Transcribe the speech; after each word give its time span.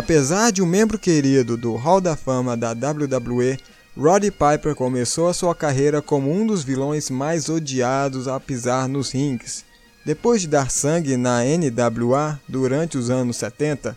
Apesar 0.00 0.50
de 0.50 0.62
um 0.62 0.66
membro 0.66 0.98
querido 0.98 1.58
do 1.58 1.76
Hall 1.76 2.00
da 2.00 2.16
Fama 2.16 2.56
da 2.56 2.70
WWE, 2.70 3.58
Roddy 3.94 4.30
Piper 4.30 4.74
começou 4.74 5.28
a 5.28 5.34
sua 5.34 5.54
carreira 5.54 6.00
como 6.00 6.32
um 6.32 6.46
dos 6.46 6.64
vilões 6.64 7.10
mais 7.10 7.50
odiados 7.50 8.26
a 8.26 8.40
pisar 8.40 8.88
nos 8.88 9.10
rings. 9.10 9.62
Depois 10.02 10.40
de 10.40 10.48
dar 10.48 10.70
sangue 10.70 11.18
na 11.18 11.40
NWA 11.44 12.40
durante 12.48 12.96
os 12.96 13.10
anos 13.10 13.36
70, 13.36 13.94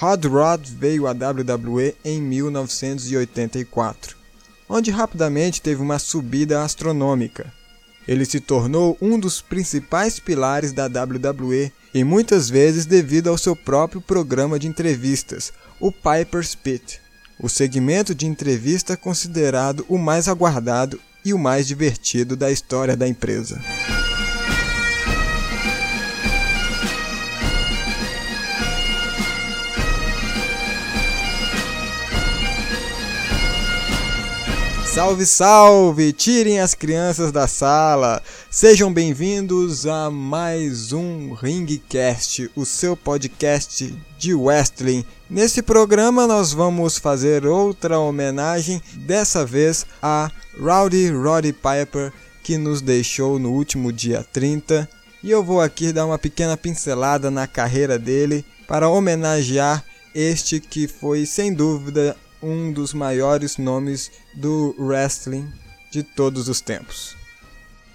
Hot 0.00 0.28
Rod 0.28 0.68
veio 0.68 1.08
à 1.08 1.10
WWE 1.10 1.96
em 2.04 2.22
1984, 2.22 4.16
onde 4.68 4.92
rapidamente 4.92 5.60
teve 5.60 5.82
uma 5.82 5.98
subida 5.98 6.62
astronômica. 6.62 7.52
Ele 8.06 8.24
se 8.24 8.38
tornou 8.38 8.96
um 9.02 9.18
dos 9.18 9.42
principais 9.42 10.20
pilares 10.20 10.72
da 10.72 10.86
WWE 10.86 11.72
e 11.92 12.04
muitas 12.04 12.48
vezes 12.48 12.86
devido 12.86 13.28
ao 13.28 13.38
seu 13.38 13.56
próprio 13.56 14.00
programa 14.00 14.58
de 14.58 14.66
entrevistas, 14.66 15.52
o 15.80 15.90
Piper's 15.90 16.54
Pit, 16.54 17.00
o 17.38 17.48
segmento 17.48 18.14
de 18.14 18.26
entrevista 18.26 18.96
considerado 18.96 19.84
o 19.88 19.98
mais 19.98 20.28
aguardado 20.28 21.00
e 21.24 21.34
o 21.34 21.38
mais 21.38 21.66
divertido 21.66 22.36
da 22.36 22.50
história 22.50 22.96
da 22.96 23.08
empresa. 23.08 23.60
Salve, 34.92 35.24
salve! 35.24 36.12
Tirem 36.12 36.58
as 36.58 36.74
crianças 36.74 37.30
da 37.30 37.46
sala! 37.46 38.20
Sejam 38.50 38.92
bem-vindos 38.92 39.86
a 39.86 40.10
mais 40.10 40.92
um 40.92 41.32
Ringcast, 41.32 42.50
o 42.56 42.64
seu 42.64 42.96
podcast 42.96 43.96
de 44.18 44.34
wrestling. 44.34 45.04
Nesse 45.30 45.62
programa 45.62 46.26
nós 46.26 46.52
vamos 46.52 46.98
fazer 46.98 47.46
outra 47.46 48.00
homenagem, 48.00 48.82
dessa 48.96 49.46
vez 49.46 49.86
a 50.02 50.28
Rowdy 50.58 51.08
Roddy 51.10 51.52
Piper, 51.52 52.12
que 52.42 52.58
nos 52.58 52.82
deixou 52.82 53.38
no 53.38 53.52
último 53.52 53.92
dia 53.92 54.26
30. 54.32 54.88
E 55.22 55.30
eu 55.30 55.44
vou 55.44 55.60
aqui 55.60 55.92
dar 55.92 56.04
uma 56.04 56.18
pequena 56.18 56.56
pincelada 56.56 57.30
na 57.30 57.46
carreira 57.46 57.96
dele 57.96 58.44
para 58.66 58.88
homenagear 58.88 59.84
este 60.12 60.58
que 60.58 60.88
foi 60.88 61.26
sem 61.26 61.54
dúvida 61.54 62.16
um 62.42 62.72
dos 62.72 62.92
maiores 62.94 63.56
nomes 63.56 64.10
do 64.34 64.74
wrestling 64.78 65.52
de 65.90 66.02
todos 66.02 66.48
os 66.48 66.60
tempos. 66.60 67.16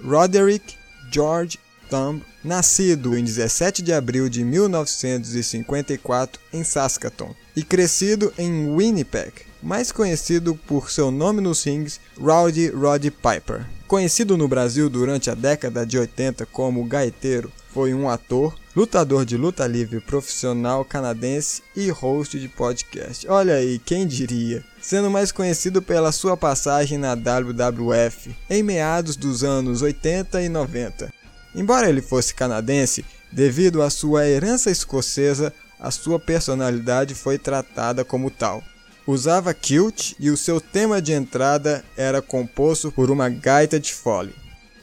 Roderick 0.03 0.75
George 1.11 1.59
Thumb, 1.89 2.21
nascido 2.43 3.17
em 3.17 3.23
17 3.23 3.81
de 3.81 3.93
abril 3.93 4.27
de 4.27 4.43
1954 4.43 6.41
em 6.51 6.63
Saskatoon 6.63 7.33
e 7.55 7.63
crescido 7.63 8.33
em 8.38 8.75
Winnipeg, 8.75 9.31
mais 9.61 9.91
conhecido 9.91 10.55
por 10.67 10.91
seu 10.91 11.09
nome 11.11 11.41
nos 11.41 11.63
rings, 11.63 11.99
Rowdy 12.19 12.69
Roddy 12.69 13.11
Piper. 13.11 13.66
Conhecido 13.88 14.35
no 14.35 14.47
Brasil 14.47 14.89
durante 14.89 15.29
a 15.29 15.35
década 15.35 15.85
de 15.85 15.97
80 15.97 16.45
como 16.47 16.83
gaiteiro, 16.85 17.51
foi 17.69 17.93
um 17.93 18.09
ator, 18.09 18.55
lutador 18.75 19.25
de 19.25 19.37
luta 19.37 19.65
livre 19.65 20.01
profissional 20.01 20.83
canadense 20.83 21.63
e 21.75 21.89
host 21.89 22.37
de 22.37 22.49
podcast. 22.49 23.25
Olha 23.29 23.55
aí, 23.55 23.79
quem 23.79 24.05
diria? 24.05 24.63
Sendo 24.81 25.09
mais 25.09 25.31
conhecido 25.31 25.81
pela 25.81 26.11
sua 26.11 26.35
passagem 26.35 26.97
na 26.97 27.16
WWF 27.16 28.35
em 28.50 28.61
meados 28.61 29.16
dos 29.16 29.44
anos 29.44 29.81
80 29.81 30.41
e 30.41 30.50
90. 30.50 31.13
Embora 31.55 31.88
ele 31.88 32.01
fosse 32.01 32.35
canadense, 32.35 33.05
devido 33.31 33.81
à 33.81 33.89
sua 33.89 34.27
herança 34.27 34.69
escocesa, 34.69 35.53
a 35.79 35.89
sua 35.89 36.19
personalidade 36.19 37.16
foi 37.16 37.38
tratada 37.38 38.03
como 38.03 38.29
tal. 38.29 38.61
Usava 39.07 39.53
kilt 39.53 40.13
e 40.19 40.29
o 40.29 40.35
seu 40.35 40.59
tema 40.59 41.01
de 41.01 41.13
entrada 41.13 41.85
era 41.95 42.21
composto 42.21 42.91
por 42.91 43.09
uma 43.09 43.29
gaita 43.29 43.79
de 43.79 43.94
fole. 43.94 44.33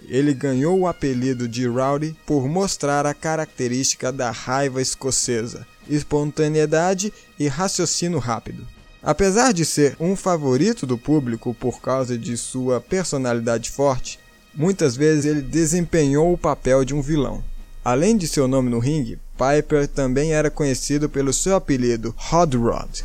Ele 0.09 0.35
ganhou 0.35 0.81
o 0.81 0.87
apelido 0.87 1.49
de 1.49 1.67
Rowdy 1.67 2.17
por 2.27 2.49
mostrar 2.49 3.07
a 3.07 3.15
característica 3.15 4.13
da 4.13 4.31
raiva 4.31 4.81
escocesa, 4.81 5.67
espontaneidade 5.89 7.13
e 7.39 7.49
raciocínio 7.49 8.19
rápido. 8.19 8.67
Apesar 9.03 9.53
de 9.53 9.65
ser 9.65 9.97
um 9.99 10.15
favorito 10.15 10.87
do 10.87 10.97
público 10.97 11.53
por 11.55 11.81
causa 11.81 12.17
de 12.17 12.37
sua 12.37 12.81
personalidade 12.81 13.71
forte, 13.71 14.19
muitas 14.55 14.95
vezes 14.97 15.25
ele 15.25 15.43
desempenhou 15.43 16.33
o 16.33 16.39
papel 16.39 16.85
de 16.85 16.95
um 16.95 17.03
vilão. 17.03 17.43
Além 17.85 18.17
de 18.17 18.29
seu 18.29 18.47
nome 18.47 18.71
no 18.71 18.79
ringue, 18.79 19.19
Piper 19.37 19.89
também 19.89 20.33
era 20.33 20.51
conhecido 20.51 21.09
pelo 21.09 21.33
seu 21.33 21.57
apelido 21.57 22.15
Hot 22.33 22.57
Rod. 22.57 23.03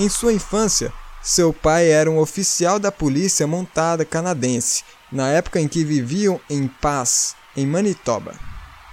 Em 0.00 0.08
sua 0.08 0.32
infância, 0.32 0.90
seu 1.20 1.52
pai 1.52 1.90
era 1.90 2.10
um 2.10 2.18
oficial 2.18 2.78
da 2.78 2.90
polícia 2.90 3.46
montada 3.46 4.02
canadense, 4.02 4.82
na 5.12 5.28
época 5.28 5.60
em 5.60 5.68
que 5.68 5.84
viviam 5.84 6.40
em 6.48 6.66
paz 6.66 7.36
em 7.54 7.66
Manitoba. 7.66 8.32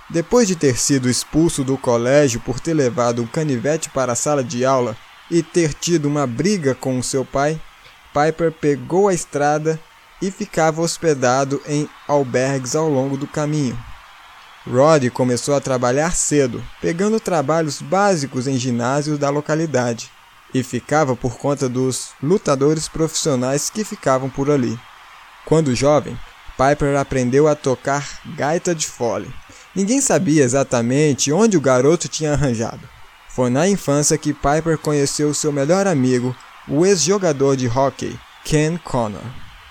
Depois 0.09 0.50
de 0.50 0.57
ter 0.57 0.78
sido 0.78 1.09
expulso 1.09 1.63
do 1.63 1.78
colégio 1.78 2.41
por 2.41 2.59
ter 2.59 2.73
levado 2.73 3.22
um 3.22 3.25
canivete 3.25 3.90
para 3.90 4.12
a 4.12 4.16
sala 4.17 4.44
de 4.44 4.66
aula 4.66 4.97
e 5.31 5.41
ter 5.41 5.73
tido 5.73 6.09
uma 6.09 6.28
briga 6.28 6.75
com 6.75 7.01
seu 7.01 7.23
pai, 7.23 7.57
Piper 8.13 8.51
pegou 8.51 9.07
a 9.07 9.13
estrada 9.13 9.79
e 10.22 10.29
ficava 10.29 10.81
hospedado 10.81 11.62
em 11.66 11.90
albergues 12.06 12.75
ao 12.75 12.90
longo 12.90 13.16
do 13.16 13.28
caminho. 13.28 13.79
Rod 14.69 15.09
começou 15.12 15.56
a 15.56 15.62
trabalhar 15.62 16.13
cedo, 16.13 16.62
pegando 16.81 17.17
trabalhos 17.17 17.81
básicos 17.81 18.46
em 18.46 18.57
ginásios 18.57 19.17
da 19.17 19.29
localidade 19.29 20.12
e 20.53 20.63
ficava 20.63 21.16
por 21.16 21.38
conta 21.38 21.68
dos 21.68 22.09
lutadores 22.22 22.88
profissionais 22.88 23.69
que 23.69 23.84
ficavam 23.84 24.30
por 24.30 24.50
ali. 24.50 24.78
Quando 25.46 25.75
jovem, 25.75 26.18
Piper 26.58 26.97
aprendeu 26.97 27.47
a 27.47 27.56
tocar 27.56 28.19
gaita 28.35 28.74
de 28.74 28.88
fole. 28.88 29.31
Ninguém 29.75 30.02
sabia 30.02 30.44
exatamente 30.44 31.31
onde 31.31 31.56
o 31.56 31.62
garoto 31.62 32.08
tinha 32.08 32.34
arranjado. 32.34 32.81
Foi 33.30 33.50
na 33.50 33.68
infância 33.68 34.18
que 34.18 34.34
Piper 34.34 34.78
conheceu 34.78 35.34
seu 35.34 35.52
melhor 35.52 35.85
amigo, 35.85 36.35
o 36.68 36.85
ex-jogador 36.85 37.56
de 37.56 37.68
hockey, 37.68 38.18
Ken 38.44 38.78
Connor. 38.78 39.22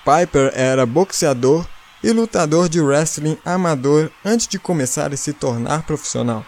Piper 0.05 0.53
era 0.55 0.87
boxeador 0.87 1.67
e 2.03 2.13
lutador 2.13 2.69
de 2.69 2.81
wrestling 2.81 3.37
amador 3.45 4.11
antes 4.25 4.47
de 4.47 4.59
começar 4.59 5.13
a 5.13 5.17
se 5.17 5.33
tornar 5.33 5.83
profissional. 5.83 6.47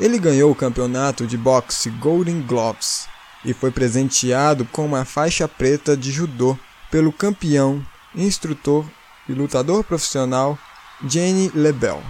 Ele 0.00 0.18
ganhou 0.18 0.50
o 0.50 0.54
campeonato 0.54 1.26
de 1.26 1.36
boxe 1.36 1.90
Golden 1.90 2.40
Gloves 2.40 3.06
e 3.44 3.52
foi 3.52 3.70
presenteado 3.70 4.64
com 4.66 4.86
uma 4.86 5.04
faixa 5.04 5.46
preta 5.46 5.96
de 5.96 6.10
judô 6.10 6.58
pelo 6.90 7.12
campeão, 7.12 7.84
instrutor 8.14 8.84
e 9.28 9.32
lutador 9.32 9.84
profissional 9.84 10.58
Jenny 11.06 11.50
Lebel. 11.54 12.02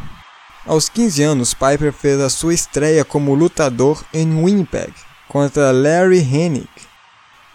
Aos 0.66 0.88
15 0.88 1.22
anos, 1.22 1.54
Piper 1.54 1.92
fez 1.92 2.20
a 2.20 2.30
sua 2.30 2.54
estreia 2.54 3.04
como 3.04 3.34
lutador 3.34 4.02
em 4.12 4.42
Winnipeg 4.42 4.92
contra 5.28 5.72
Larry 5.72 6.20
Hennig. 6.20 6.68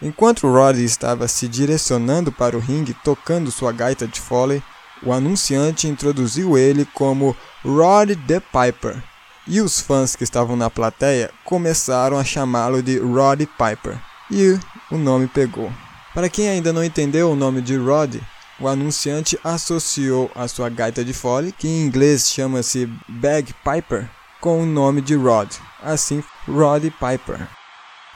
Enquanto 0.02 0.48
Roddy 0.48 0.84
estava 0.84 1.28
se 1.28 1.48
direcionando 1.48 2.32
para 2.32 2.56
o 2.56 2.60
ringue 2.60 2.94
tocando 3.04 3.52
sua 3.52 3.72
gaita 3.72 4.08
de 4.08 4.20
Foley, 4.20 4.62
o 5.04 5.12
anunciante 5.12 5.88
introduziu 5.88 6.58
ele 6.58 6.86
como 6.94 7.36
Roddy 7.64 8.16
the 8.16 8.40
Piper, 8.40 9.02
e 9.50 9.60
os 9.60 9.82
fãs 9.82 10.16
que 10.16 10.24
estavam 10.24 10.56
na 10.56 10.70
plateia 10.70 11.32
começaram 11.44 12.18
a 12.18 12.24
chamá-lo 12.24 12.84
de 12.84 13.00
Roddy 13.00 13.48
Piper, 13.48 13.98
e 14.30 14.58
o 14.92 14.98
nome 14.98 15.28
pegou. 15.28 15.74
Para 16.14 16.30
quem 16.30 16.48
ainda 16.48 16.72
não 16.72 16.84
entendeu 16.84 17.32
o 17.32 17.36
nome 17.36 17.60
de 17.62 17.76
Roddy, 17.76 18.22
o 18.60 18.68
anunciante 18.68 19.40
associou 19.44 20.30
a 20.36 20.48
sua 20.48 20.70
gaita 20.70 21.04
de 21.04 21.14
fole, 21.14 21.52
que 21.52 21.68
em 21.68 21.82
inglês 21.82 22.30
chama-se 22.30 22.86
bagpiper, 23.08 24.08
com 24.40 24.62
o 24.62 24.66
nome 24.66 25.02
de 25.02 25.16
Rod, 25.16 25.50
assim 25.82 26.24
Roddy 26.48 26.92
Piper. 26.92 27.48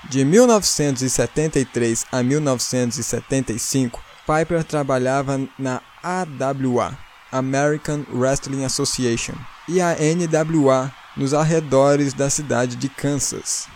De 0.09 0.24
1973 0.24 2.06
a 2.12 2.21
1975, 2.21 4.01
Piper 4.27 4.63
trabalhava 4.63 5.39
na 5.57 5.81
AWA, 6.03 6.97
American 7.31 8.06
Wrestling 8.13 8.65
Association, 8.65 9.33
e 9.68 9.81
a 9.81 9.95
NWA, 9.95 10.91
nos 11.15 11.33
arredores 11.33 12.13
da 12.13 12.30
cidade 12.30 12.75
de 12.75 12.89
Kansas. 12.89 13.68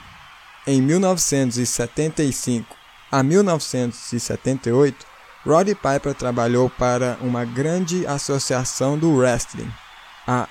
Em 0.66 0.82
1975 0.82 2.76
a 3.12 3.24
1978, 3.24 5.06
Roddy 5.46 5.76
Piper 5.76 6.14
trabalhou 6.14 6.70
para 6.70 7.18
uma 7.22 7.46
grande 7.46 8.06
associação 8.06 8.98
do 8.98 9.16
wrestling, 9.16 9.72
a, 10.28 10.48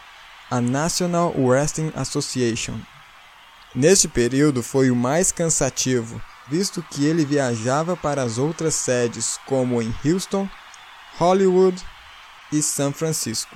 a 0.50 0.60
National 0.60 1.34
Wrestling 1.36 1.92
Association. 1.94 2.80
Neste 3.74 4.08
período 4.08 4.62
foi 4.62 4.90
o 4.90 4.96
mais 4.96 5.30
cansativo, 5.30 6.18
visto 6.48 6.82
que 6.82 7.04
ele 7.04 7.26
viajava 7.26 7.94
para 7.94 8.22
as 8.22 8.38
outras 8.38 8.74
sedes, 8.74 9.38
como 9.44 9.82
em 9.82 9.94
Houston, 10.02 10.48
Hollywood 11.18 11.82
e 12.50 12.62
São 12.62 12.90
Francisco. 12.90 13.54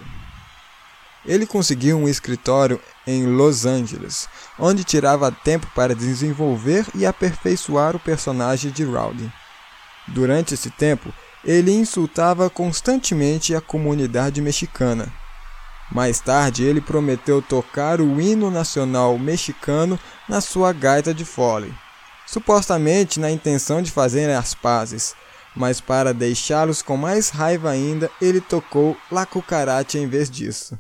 Ele 1.25 1.47
conseguiu 1.47 1.99
um 1.99 2.09
escritório 2.09 2.81
em 3.11 3.27
Los 3.27 3.67
Angeles, 3.67 4.29
onde 4.59 4.85
tirava 4.85 5.33
tempo 5.33 5.67
para 5.75 5.95
desenvolver 5.95 6.87
e 6.95 7.05
aperfeiçoar 7.05 7.97
o 7.97 8.01
personagem 8.01 8.71
de 8.71 8.85
Rowdy. 8.85 9.31
Durante 10.09 10.55
esse 10.55 10.71
tempo, 10.71 11.13
ele 11.45 11.73
insultava 11.73 12.49
constantemente 12.49 13.55
a 13.55 13.61
comunidade 13.61 14.41
mexicana. 14.41 15.13
Mais 15.91 16.21
tarde, 16.21 16.63
ele 16.63 16.81
prometeu 16.81 17.43
tocar 17.43 18.01
o 18.01 18.21
hino 18.21 18.51
nacional 18.51 19.19
mexicano 19.19 19.99
na 20.29 20.41
sua 20.41 20.73
gaita 20.73 21.13
de 21.13 21.25
fole, 21.25 21.75
supostamente 22.27 23.19
na 23.19 23.31
intenção 23.31 23.83
de 23.83 23.91
fazer 23.91 24.31
as 24.31 24.55
pazes, 24.55 25.17
mas 25.55 25.81
para 25.81 26.15
deixá-los 26.15 26.81
com 26.81 26.97
mais 26.97 27.31
raiva 27.31 27.71
ainda, 27.71 28.09
ele 28.21 28.41
tocou 28.41 28.97
La 29.11 29.27
Cucaracha 29.27 29.99
em 29.99 30.07
vez 30.07 30.31
disso. 30.31 30.79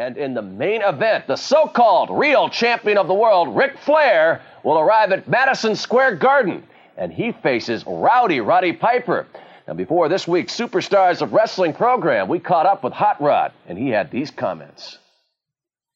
And 0.00 0.16
in 0.16 0.32
the 0.32 0.40
main 0.40 0.80
event, 0.80 1.26
the 1.26 1.36
so 1.36 1.66
called 1.66 2.08
real 2.08 2.48
champion 2.48 2.96
of 2.96 3.06
the 3.06 3.12
world, 3.12 3.54
Ric 3.54 3.76
Flair, 3.76 4.40
will 4.64 4.78
arrive 4.78 5.12
at 5.12 5.28
Madison 5.28 5.76
Square 5.76 6.16
Garden, 6.16 6.66
and 6.96 7.12
he 7.12 7.32
faces 7.32 7.84
Rowdy 7.86 8.40
Roddy 8.40 8.72
Piper. 8.72 9.26
Now, 9.68 9.74
before 9.74 10.08
this 10.08 10.26
week's 10.26 10.56
Superstars 10.58 11.20
of 11.20 11.34
Wrestling 11.34 11.74
program, 11.74 12.28
we 12.28 12.38
caught 12.38 12.64
up 12.64 12.82
with 12.82 12.94
Hot 12.94 13.20
Rod, 13.20 13.52
and 13.68 13.76
he 13.76 13.90
had 13.90 14.10
these 14.10 14.30
comments. 14.30 14.96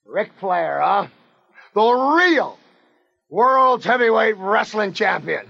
Ric 0.05 0.33
Flair, 0.39 0.83
huh? 0.83 1.07
The 1.73 1.81
real 1.81 2.59
World's 3.31 3.87
Heavyweight 3.87 4.37
Wrestling 4.37 4.93
Champion. 4.93 5.47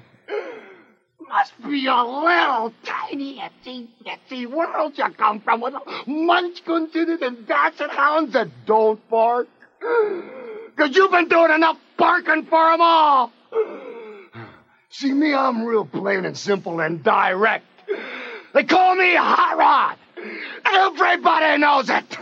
Must 1.35 1.63
be 1.69 1.87
a 1.89 1.97
little 1.97 2.73
tiny, 2.85 3.41
itsy 3.41 3.89
bitsy 4.07 4.47
world 4.47 4.97
you 4.97 5.09
come 5.19 5.41
from 5.41 5.61
with 5.63 5.75
munchkin-titted 6.07 7.23
and 7.23 7.45
basset 7.45 7.91
hounds 7.91 8.35
that 8.35 8.47
don't 8.67 9.01
bark. 9.11 9.49
Cause 10.77 10.95
you've 10.95 11.11
been 11.11 11.27
doing 11.27 11.51
enough 11.51 11.77
barking 11.97 12.45
for 12.45 12.71
them 12.71 12.81
all. 12.81 13.33
See 14.91 15.13
me, 15.13 15.35
I'm 15.35 15.65
real 15.65 15.85
plain 15.85 16.25
and 16.25 16.39
simple 16.39 16.79
and 16.79 17.03
direct. 17.03 17.67
They 18.53 18.63
call 18.63 18.95
me 18.95 19.17
Hot 19.17 19.59
Rod. 19.59 19.97
Everybody 20.65 21.59
knows 21.59 21.91
it. 21.91 22.17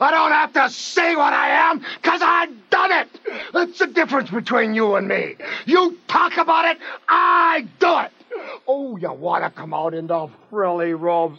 I 0.00 0.10
don't 0.10 0.32
have 0.32 0.54
to 0.54 0.70
say 0.70 1.14
what 1.14 1.34
I 1.34 1.70
am, 1.70 1.80
cause 2.02 2.22
I've 2.22 2.70
done 2.70 2.92
it. 2.92 3.08
That's 3.52 3.78
the 3.80 3.88
difference 3.88 4.30
between 4.30 4.72
you 4.72 4.94
and 4.94 5.06
me. 5.06 5.36
You 5.66 5.98
talk 6.08 6.38
about 6.38 6.64
it, 6.64 6.78
I 7.06 7.68
do 7.78 7.98
it. 7.98 8.12
Oh, 8.68 8.96
you 8.96 9.12
want 9.12 9.44
to 9.44 9.50
come 9.50 9.72
out 9.72 9.94
in 9.94 10.06
the 10.06 10.28
frilly 10.50 10.94
robes? 10.94 11.38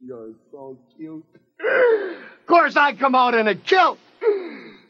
You're 0.00 0.32
so 0.50 0.78
cute. 0.96 1.24
Of 1.60 2.46
course, 2.46 2.76
I 2.76 2.94
come 2.94 3.14
out 3.14 3.34
in 3.34 3.48
a 3.48 3.54
kilt. 3.54 3.98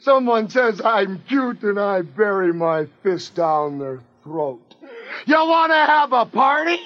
Someone 0.00 0.48
says 0.48 0.80
I'm 0.84 1.20
cute, 1.28 1.62
and 1.62 1.78
I 1.78 2.02
bury 2.02 2.52
my 2.52 2.86
fist 3.02 3.34
down 3.34 3.78
their 3.78 4.00
throat. 4.22 4.62
You 5.26 5.34
want 5.34 5.72
to 5.72 5.76
have 5.76 6.12
a 6.12 6.24
party? 6.26 6.78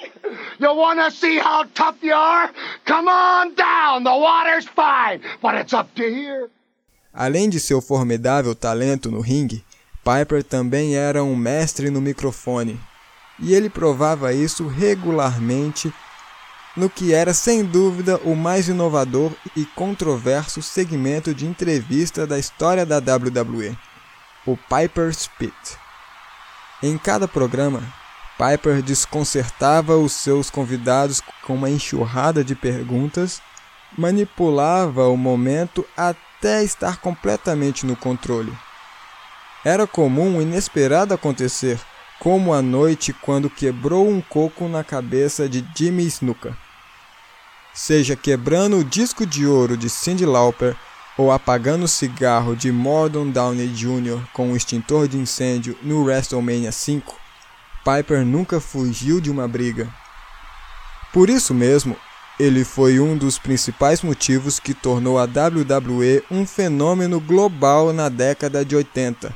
You 0.59 0.73
want 0.73 0.99
to 0.99 1.11
see 1.11 1.37
how 1.37 1.65
tough 1.75 1.97
you 2.01 2.13
are? 2.13 2.49
Come 2.85 3.07
on 3.07 3.53
down. 3.55 4.03
The 4.03 4.15
water's 4.15 4.65
fine, 4.67 5.21
but 5.41 5.55
it's 5.55 5.73
up 5.73 5.93
to 5.95 6.03
here. 6.03 6.49
Além 7.13 7.47
de 7.49 7.59
seu 7.59 7.79
formidável 7.79 8.55
talento 8.55 9.11
no 9.11 9.21
ringue, 9.21 9.63
Piper 10.03 10.43
também 10.43 10.95
era 10.95 11.23
um 11.23 11.35
mestre 11.35 11.91
no 11.91 12.01
microfone, 12.01 12.79
e 13.43 13.53
ele 13.53 13.69
provava 13.69 14.33
isso 14.33 14.67
regularmente 14.67 15.93
no 16.75 16.89
que 16.89 17.13
era 17.13 17.33
sem 17.33 17.63
dúvida 17.63 18.19
o 18.23 18.35
mais 18.35 18.67
inovador 18.67 19.31
e 19.55 19.65
controverso 19.65 20.61
segmento 20.61 21.35
de 21.35 21.45
entrevista 21.45 22.25
da 22.25 22.39
história 22.39 22.85
da 22.85 22.97
WWE, 22.97 23.77
o 24.45 24.57
Piper's 24.57 25.29
Pit. 25.37 25.53
Em 26.81 26.97
cada 26.97 27.27
programa, 27.27 27.83
Piper 28.37 28.81
desconcertava 28.81 29.97
os 29.97 30.13
seus 30.13 30.49
convidados 30.49 31.21
com 31.45 31.53
uma 31.53 31.69
enxurrada 31.69 32.43
de 32.43 32.55
perguntas, 32.55 33.41
manipulava 33.97 35.07
o 35.09 35.17
momento 35.17 35.85
até 35.95 36.63
estar 36.63 36.97
completamente 36.97 37.85
no 37.85 37.95
controle. 37.95 38.51
Era 39.63 39.85
comum 39.85 40.37
o 40.37 40.41
inesperado 40.41 41.13
acontecer, 41.13 41.79
como 42.23 42.53
a 42.53 42.61
noite 42.61 43.11
quando 43.11 43.49
quebrou 43.49 44.09
um 44.09 44.21
coco 44.21 44.69
na 44.69 44.81
cabeça 44.81 45.49
de 45.49 45.61
Jimmy 45.75 46.05
Snuka. 46.05 46.57
Seja 47.73 48.15
quebrando 48.15 48.77
o 48.77 48.83
disco 48.83 49.25
de 49.25 49.45
ouro 49.45 49.75
de 49.75 49.89
Cyndi 49.89 50.25
Lauper 50.25 50.73
ou 51.17 51.33
apagando 51.33 51.83
o 51.83 51.87
cigarro 51.87 52.55
de 52.55 52.71
Mordon 52.71 53.29
Downey 53.29 53.67
Jr. 53.67 54.21
com 54.31 54.51
um 54.51 54.55
extintor 54.55 55.09
de 55.09 55.17
incêndio 55.17 55.77
no 55.81 56.01
WrestleMania 56.01 56.71
5, 56.71 57.13
Piper 57.83 58.25
nunca 58.25 58.61
fugiu 58.61 59.19
de 59.19 59.29
uma 59.29 59.45
briga. 59.45 59.93
Por 61.11 61.29
isso 61.29 61.53
mesmo, 61.53 61.97
ele 62.39 62.63
foi 62.63 63.01
um 63.01 63.17
dos 63.17 63.37
principais 63.37 64.01
motivos 64.01 64.61
que 64.61 64.73
tornou 64.73 65.19
a 65.19 65.23
WWE 65.25 66.23
um 66.31 66.47
fenômeno 66.47 67.19
global 67.19 67.91
na 67.91 68.07
década 68.07 68.63
de 68.63 68.77
80, 68.77 69.35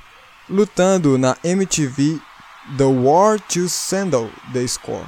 lutando 0.50 1.18
na 1.18 1.36
MTV 1.44 2.22
The 2.76 2.84
War 2.84 3.40
to 3.40 3.70
Sandal 3.70 4.30
the 4.52 4.68
Score 4.68 5.06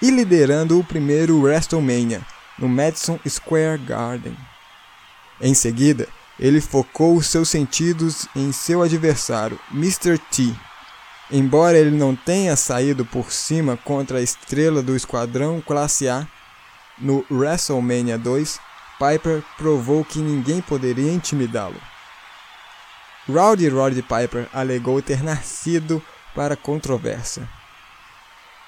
e 0.00 0.10
liderando 0.10 0.78
o 0.78 0.84
primeiro 0.84 1.40
WrestleMania 1.40 2.22
no 2.58 2.68
Madison 2.68 3.18
Square 3.28 3.78
Garden. 3.78 4.36
Em 5.40 5.54
seguida, 5.54 6.06
ele 6.38 6.60
focou 6.60 7.20
seus 7.22 7.48
sentidos 7.48 8.28
em 8.36 8.52
seu 8.52 8.82
adversário, 8.82 9.58
Mr. 9.72 10.18
T, 10.18 10.54
Embora 11.30 11.78
ele 11.78 11.96
não 11.96 12.14
tenha 12.14 12.54
saído 12.54 13.04
por 13.04 13.32
cima 13.32 13.76
contra 13.78 14.18
a 14.18 14.22
estrela 14.22 14.82
do 14.82 14.94
Esquadrão 14.94 15.60
Classe 15.60 16.08
A, 16.08 16.26
no 16.98 17.24
WrestleMania 17.30 18.18
2, 18.18 18.60
Piper 18.98 19.42
provou 19.56 20.04
que 20.04 20.18
ninguém 20.18 20.60
poderia 20.60 21.12
intimidá-lo. 21.12 21.80
Rowdy 23.26 23.68
Roddy 23.68 24.02
Piper 24.02 24.48
alegou 24.52 25.00
ter 25.00 25.22
nascido 25.22 26.02
para 26.34 26.56
controvérsia. 26.56 27.48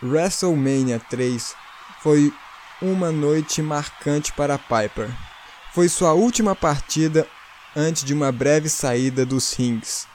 WrestleMania 0.02 1.00
3 1.11 1.54
foi 2.02 2.32
uma 2.80 3.11
noite 3.11 3.62
marcante 3.62 4.32
para 4.32 4.58
Piper. 4.58 5.11
Foi 5.73 5.88
sua 5.88 6.12
última 6.12 6.54
partida 6.54 7.26
antes 7.75 8.04
de 8.04 8.14
uma 8.14 8.30
breve 8.30 8.68
saída 8.68 9.26
dos 9.26 9.52
rings. 9.54 10.06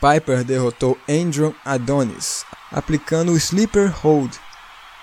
Piper 0.00 0.44
derrotou 0.44 0.98
Andrew 1.08 1.54
Adonis, 1.64 2.44
aplicando 2.70 3.32
o 3.32 3.36
Sleeper 3.36 3.90
Hold, 4.02 4.34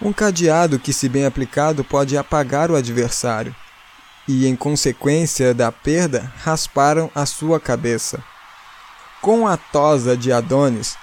um 0.01 0.13
cadeado 0.13 0.79
que, 0.79 0.93
se 0.93 1.09
bem 1.09 1.25
aplicado, 1.25 1.83
pode 1.83 2.17
apagar 2.17 2.69
o 2.69 2.75
adversário, 2.75 3.55
e, 4.27 4.47
em 4.47 4.55
consequência 4.55 5.53
da 5.53 5.71
perda, 5.71 6.31
rasparam 6.43 7.09
a 7.13 7.25
sua 7.25 7.59
cabeça. 7.59 8.23
Com 9.21 9.47
a 9.47 9.57
tosa 9.57 10.15
de 10.15 10.31
Adonis, 10.31 10.97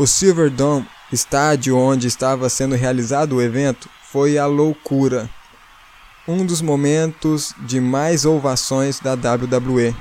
o 0.00 0.06
Silverdome, 0.06 0.88
estádio 1.12 1.76
onde 1.76 2.06
estava 2.06 2.48
sendo 2.48 2.74
realizado 2.74 3.36
o 3.36 3.42
evento, 3.42 3.86
foi 4.10 4.38
a 4.38 4.46
loucura. 4.46 5.28
Um 6.26 6.46
dos 6.46 6.62
momentos 6.62 7.54
de 7.66 7.82
mais 7.82 8.24
ovações 8.24 8.98
da 8.98 9.12
WWE. 9.12 9.94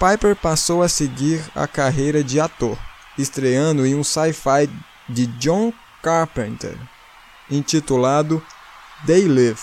Piper 0.00 0.34
passou 0.34 0.82
a 0.82 0.88
seguir 0.88 1.44
a 1.54 1.66
carreira 1.66 2.24
de 2.24 2.40
ator, 2.40 2.78
estreando 3.18 3.84
em 3.84 3.94
um 3.94 4.02
sci-fi 4.02 4.66
de 5.06 5.26
John 5.26 5.74
Carpenter, 6.02 6.74
intitulado 7.50 8.42
They 9.04 9.28
Live, 9.28 9.60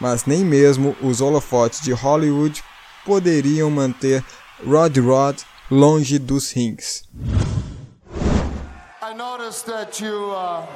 mas 0.00 0.24
nem 0.24 0.42
mesmo 0.42 0.96
os 1.02 1.20
holofotes 1.20 1.82
de 1.82 1.92
Hollywood 1.92 2.64
poderiam 3.04 3.70
manter 3.70 4.24
Rod 4.66 4.96
Rod 4.96 5.42
longe 5.70 6.18
dos 6.18 6.52
rings. 6.52 7.04
I 9.36 9.38
noticed 9.38 9.66
that 9.66 10.00
you 10.00 10.30
uh, 10.30 10.66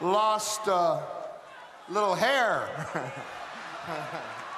lost 0.00 0.66
a 0.68 1.02
little 1.90 2.14
hair. 2.14 2.66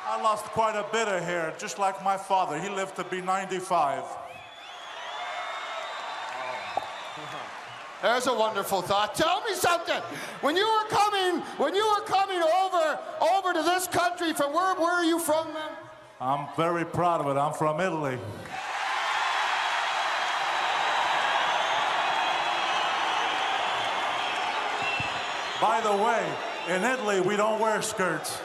I 0.06 0.22
lost 0.22 0.44
quite 0.44 0.76
a 0.76 0.86
bit 0.92 1.08
of 1.08 1.24
hair, 1.24 1.52
just 1.58 1.76
like 1.76 2.04
my 2.04 2.16
father. 2.16 2.56
He 2.60 2.68
lived 2.68 2.94
to 2.96 3.04
be 3.04 3.20
95. 3.20 4.04
There's 8.02 8.28
a 8.28 8.34
wonderful 8.34 8.80
thought. 8.80 9.16
Tell 9.16 9.40
me 9.40 9.54
something. 9.54 10.00
When 10.40 10.54
you 10.54 10.64
were 10.64 10.88
coming, 10.88 11.40
when 11.58 11.74
you 11.74 11.84
were 11.84 12.02
coming 12.02 12.40
over 12.40 12.96
over 13.34 13.52
to 13.54 13.62
this 13.62 13.88
country, 13.88 14.32
from 14.34 14.52
where 14.52 14.76
where 14.76 14.92
are 14.92 15.04
you 15.04 15.18
from, 15.18 15.52
man? 15.52 15.72
I'm 16.20 16.46
very 16.56 16.84
proud 16.84 17.20
of 17.20 17.26
it. 17.26 17.36
I'm 17.36 17.54
from 17.54 17.80
Italy. 17.80 18.20
By 25.62 25.80
the 25.80 25.92
way, 25.92 26.26
in 26.74 26.82
Italy, 26.82 27.20
we 27.20 27.36
don't 27.36 27.60
wear 27.60 27.80
skirts. 27.82 28.36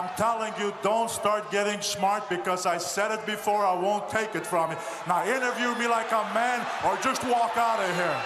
I'm 0.00 0.08
telling 0.16 0.54
you, 0.58 0.72
don't 0.82 1.10
start 1.10 1.50
getting 1.50 1.82
smart 1.82 2.26
because 2.30 2.64
I 2.64 2.78
said 2.78 3.10
it 3.10 3.26
before. 3.26 3.66
I 3.66 3.74
won't 3.74 4.08
take 4.08 4.34
it 4.34 4.46
from 4.46 4.70
you. 4.70 4.78
Now 5.06 5.26
interview 5.26 5.78
me 5.78 5.86
like 5.86 6.10
a 6.10 6.24
man 6.32 6.64
or 6.86 6.96
just 7.02 7.22
walk 7.24 7.52
out 7.58 7.80
of 7.80 7.94
here. 7.94 8.22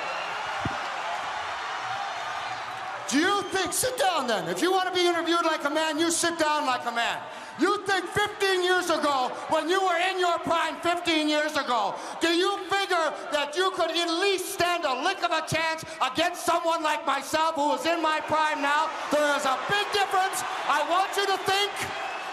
Do 3.08 3.18
you 3.18 3.42
think, 3.50 3.72
sit 3.72 3.98
down 3.98 4.28
then. 4.28 4.48
If 4.48 4.62
you 4.62 4.70
want 4.70 4.86
to 4.86 4.94
be 4.94 5.04
interviewed 5.04 5.44
like 5.44 5.64
a 5.64 5.70
man, 5.70 5.98
you 5.98 6.12
sit 6.12 6.38
down 6.38 6.64
like 6.64 6.86
a 6.86 6.92
man. 6.92 7.18
You 7.60 7.78
think 7.86 8.06
15 8.06 8.64
years 8.64 8.90
ago, 8.90 9.30
when 9.48 9.68
you 9.68 9.80
were 9.80 9.98
in 10.10 10.18
your 10.18 10.38
prime 10.40 10.74
15 10.82 11.28
years 11.28 11.52
ago, 11.52 11.94
do 12.20 12.28
you 12.28 12.58
figure 12.66 13.14
that 13.30 13.54
you 13.56 13.70
could 13.72 13.90
at 13.90 14.10
least 14.20 14.54
stand 14.54 14.84
a 14.84 14.94
lick 15.04 15.22
of 15.22 15.30
a 15.30 15.46
chance 15.46 15.84
against 16.02 16.44
someone 16.44 16.82
like 16.82 17.06
myself 17.06 17.54
who 17.54 17.74
is 17.74 17.86
in 17.86 18.02
my 18.02 18.18
prime 18.26 18.60
now? 18.60 18.90
There 19.12 19.36
is 19.36 19.46
a 19.46 19.56
big 19.70 19.86
difference. 19.94 20.42
I 20.66 20.82
want 20.90 21.14
you 21.14 21.26
to 21.30 21.38
think. 21.46 21.70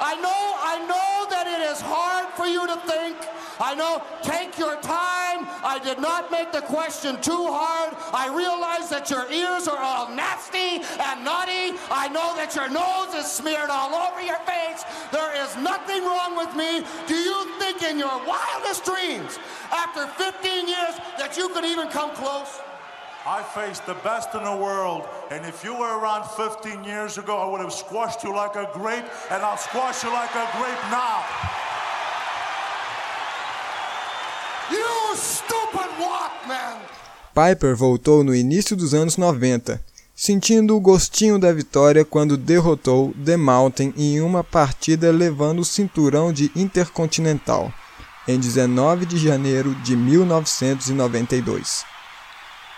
I 0.01 0.15
know, 0.17 0.41
I 0.57 0.81
know 0.89 1.29
that 1.29 1.45
it 1.45 1.61
is 1.69 1.79
hard 1.79 2.33
for 2.33 2.47
you 2.47 2.65
to 2.65 2.77
think. 2.89 3.17
I 3.61 3.75
know, 3.75 4.01
take 4.23 4.57
your 4.57 4.75
time. 4.81 5.45
I 5.63 5.79
did 5.83 5.99
not 5.99 6.31
make 6.31 6.51
the 6.51 6.61
question 6.61 7.21
too 7.21 7.45
hard. 7.45 7.93
I 8.11 8.33
realize 8.33 8.89
that 8.89 9.11
your 9.11 9.29
ears 9.31 9.67
are 9.67 9.77
all 9.77 10.09
nasty 10.09 10.81
and 10.81 11.23
naughty. 11.23 11.77
I 11.93 12.09
know 12.09 12.33
that 12.41 12.55
your 12.55 12.69
nose 12.69 13.13
is 13.13 13.29
smeared 13.31 13.69
all 13.69 13.93
over 13.93 14.19
your 14.19 14.41
face. 14.49 14.81
There 15.11 15.29
is 15.45 15.55
nothing 15.57 16.01
wrong 16.01 16.35
with 16.35 16.55
me. 16.57 16.81
Do 17.05 17.13
you 17.13 17.45
think 17.59 17.83
in 17.83 17.99
your 17.99 18.17
wildest 18.25 18.83
dreams, 18.83 19.37
after 19.69 20.07
15 20.07 20.67
years, 20.67 20.97
that 21.21 21.37
you 21.37 21.49
could 21.49 21.65
even 21.65 21.87
come 21.89 22.15
close? 22.15 22.59
I 23.27 23.43
faced 23.43 23.85
the 23.85 23.93
best 24.01 24.33
in 24.33 24.43
the 24.43 24.55
world, 24.55 25.07
and 25.29 25.45
if 25.45 25.63
you 25.63 25.77
were 25.77 25.99
around 25.99 26.25
15 26.25 26.83
years 26.83 27.19
ago, 27.19 27.37
I 27.37 27.45
would 27.45 27.61
have 27.61 27.71
squashed 27.71 28.23
you 28.23 28.33
like 28.33 28.55
a 28.55 28.67
grape, 28.73 29.05
and 29.29 29.43
I'll 29.43 29.57
squash 29.57 30.03
you 30.03 30.09
like 30.09 30.33
a 30.33 30.49
grape 30.57 30.83
now. 30.89 31.60
Piper 37.33 37.75
voltou 37.75 38.23
no 38.23 38.35
início 38.35 38.75
dos 38.75 38.93
anos 38.93 39.15
90, 39.15 39.81
sentindo 40.13 40.75
o 40.75 40.79
gostinho 40.81 41.39
da 41.39 41.53
vitória 41.53 42.03
quando 42.03 42.35
derrotou 42.35 43.13
The 43.25 43.37
Mountain 43.37 43.93
em 43.97 44.19
uma 44.19 44.43
partida 44.43 45.11
levando 45.11 45.59
o 45.59 45.65
cinturão 45.65 46.33
de 46.33 46.51
Intercontinental, 46.55 47.73
em 48.27 48.37
19 48.37 49.05
de 49.05 49.17
janeiro 49.17 49.73
de 49.75 49.95
1992. 49.95 51.85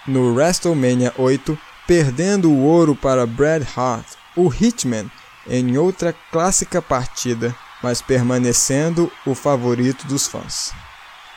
No 0.08 0.34
WrestleMania 0.34 1.14
8, 1.18 1.58
perdendo 1.88 2.52
o 2.52 2.64
ouro 2.64 2.96
para 2.96 3.26
Bret 3.26 3.66
Hart, 3.76 4.06
o 4.36 4.54
Hitman, 4.54 5.10
em 5.48 5.78
outra 5.78 6.14
clássica 6.32 6.82
partida, 6.82 7.56
mas 7.82 8.02
permanecendo 8.02 9.12
o 9.26 9.34
favorito 9.34 10.06
dos 10.08 10.28
fãs. 10.28 10.72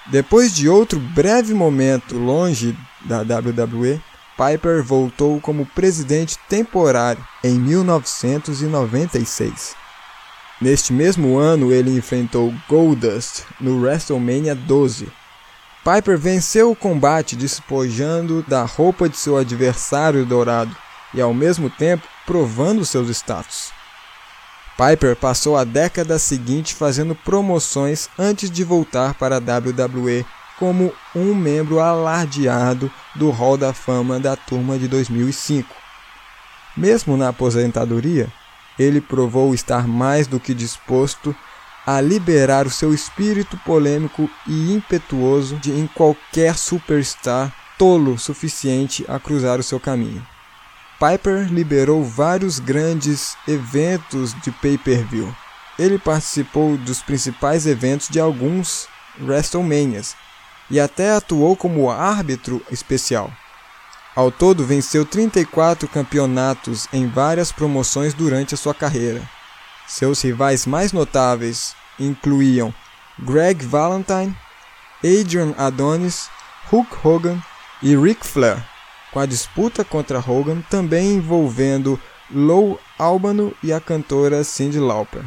Depois 0.07 0.55
de 0.55 0.69
outro 0.69 1.01
breve 1.01 1.53
momento 1.53 2.17
longe 2.17 2.77
da 3.07 3.21
WWE, 3.21 4.03
Piper 4.37 4.83
voltou 4.83 5.41
como 5.41 5.65
presidente 5.65 6.37
temporário 6.49 7.25
em 7.43 7.59
1996. 7.59 9.75
Neste 10.61 10.93
mesmo 10.93 11.39
ano, 11.39 11.73
ele 11.73 11.97
enfrentou 11.97 12.53
Goldust 12.69 13.45
no 13.61 13.81
WrestleMania 13.81 14.55
12. 14.55 15.09
Piper 15.83 16.19
venceu 16.19 16.71
o 16.71 16.77
combate 16.77 17.35
despojando 17.37 18.45
da 18.49 18.65
roupa 18.65 19.09
de 19.09 19.17
seu 19.17 19.37
adversário 19.37 20.27
dourado 20.27 20.77
e 21.15 21.21
ao 21.21 21.33
mesmo 21.33 21.71
tempo 21.71 22.07
provando 22.27 22.85
seus 22.85 23.09
status. 23.09 23.71
Piper 24.77 25.15
passou 25.17 25.57
a 25.57 25.65
década 25.65 26.19
seguinte 26.19 26.75
fazendo 26.75 27.15
promoções 27.15 28.11
antes 28.19 28.51
de 28.51 28.65
voltar 28.65 29.15
para 29.15 29.37
a 29.37 29.39
WWE 29.39 30.27
como 30.59 30.93
um 31.15 31.35
membro 31.35 31.81
alardeado 31.81 32.91
do 33.15 33.31
Hall 33.31 33.57
da 33.57 33.73
Fama 33.73 34.19
da 34.19 34.37
turma 34.37 34.79
de 34.79 34.89
2005. 34.89 35.75
Mesmo 36.77 37.17
na 37.17 37.29
aposentadoria, 37.29 38.31
ele 38.79 39.01
provou 39.01 39.55
estar 39.55 39.87
mais 39.87 40.27
do 40.27 40.39
que 40.39 40.53
disposto 40.55 41.35
a 41.87 42.01
liberar 42.01 42.67
o 42.67 42.71
seu 42.71 42.93
espírito 42.93 43.57
polêmico 43.59 44.29
e 44.47 44.75
impetuoso 44.75 45.57
de 45.57 45.71
em 45.71 45.87
qualquer 45.87 46.57
superstar 46.57 47.55
tolo 47.79 48.19
suficiente 48.19 49.05
a 49.09 49.19
cruzar 49.19 49.61
o 49.61 49.63
seu 49.63 49.79
caminho. 49.79 50.27
Piper 50.99 51.53
liberou 51.53 52.03
vários 52.03 52.59
grandes 52.59 53.37
eventos 53.47 54.35
de 54.43 54.51
pay-per-view. 54.51 55.35
Ele 55.79 55.99
participou 55.99 56.77
dos 56.79 57.03
principais 57.03 57.67
eventos 57.67 58.09
de 58.09 58.19
alguns 58.19 58.89
WrestleManias 59.21 60.17
e 60.71 60.81
até 60.81 61.13
atuou 61.13 61.57
como 61.57 61.91
árbitro 61.91 62.63
especial. 62.71 63.31
Ao 64.15 64.31
todo, 64.31 64.65
venceu 64.65 65.05
34 65.05 65.89
campeonatos 65.89 66.89
em 66.93 67.07
várias 67.07 67.53
promoções 67.53 68.15
durante 68.15 68.55
a 68.55 68.57
sua 68.57 68.75
carreira. 68.75 69.23
Seus 69.87 70.23
rivais 70.23 70.67
mais 70.67 70.93
notáveis 70.93 71.75
incluíam 71.99 72.75
Greg 73.19 73.65
Valentine, 73.65 74.37
Adrian 75.05 75.55
Adonis, 75.59 76.29
Hulk 76.71 76.97
Hogan 77.05 77.43
e 77.83 77.95
Ric 77.97 78.27
Flair 78.27 78.65
com 79.17 79.21
a 79.21 79.25
disputa 79.25 79.83
contra 79.83 80.19
Hogan 80.19 80.61
também 80.69 81.15
envolvendo 81.15 81.99
Lou 82.31 82.79
Albano 82.99 83.55
e 83.63 83.73
a 83.73 83.81
cantora 83.81 84.45
Cyndi 84.45 84.79
Lauper. 84.79 85.23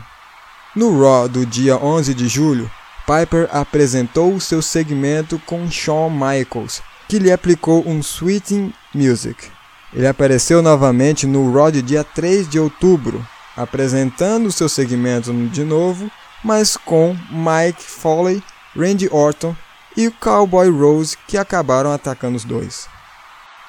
No 0.76 1.02
Raw 1.02 1.28
do 1.28 1.44
dia 1.44 1.76
11 1.76 2.14
de 2.14 2.28
julho, 2.28 2.70
Piper 3.10 3.50
apresentou 3.52 4.40
seu 4.40 4.62
segmento 4.62 5.42
com 5.48 5.68
Shawn 5.72 6.12
Michaels, 6.12 6.80
que 7.08 7.18
lhe 7.18 7.32
aplicou 7.32 7.84
um 7.88 8.04
Sweeting 8.04 8.72
Music. 8.94 9.48
Ele 9.92 10.06
apareceu 10.06 10.62
novamente 10.62 11.26
no 11.26 11.52
Raw 11.52 11.72
de 11.72 11.82
dia 11.82 12.04
3 12.04 12.48
de 12.48 12.60
outubro, 12.60 13.28
apresentando 13.58 14.52
seu 14.52 14.70
segmento 14.70 15.34
de 15.48 15.64
novo, 15.64 16.12
mas 16.44 16.78
com 16.78 17.18
Mike 17.32 17.82
Foley, 17.82 18.44
Randy 18.78 19.10
Orton 19.12 19.56
e 19.98 20.08
o 20.08 20.12
Cowboy 20.12 20.70
Rose 20.70 21.18
que 21.28 21.36
acabaram 21.36 21.92
atacando 21.92 22.38
os 22.38 22.44
dois. 22.44 22.88